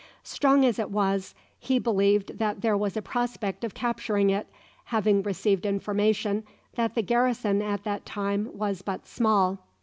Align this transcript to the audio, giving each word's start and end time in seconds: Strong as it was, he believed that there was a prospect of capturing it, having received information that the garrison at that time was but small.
Strong 0.23 0.65
as 0.65 0.79
it 0.79 0.89
was, 0.89 1.35
he 1.59 1.77
believed 1.77 2.39
that 2.39 2.61
there 2.61 2.75
was 2.75 2.97
a 2.97 3.03
prospect 3.03 3.63
of 3.63 3.75
capturing 3.75 4.31
it, 4.31 4.47
having 4.85 5.21
received 5.21 5.63
information 5.63 6.43
that 6.73 6.95
the 6.95 7.03
garrison 7.03 7.61
at 7.61 7.83
that 7.83 8.03
time 8.03 8.49
was 8.51 8.81
but 8.81 9.05
small. 9.05 9.59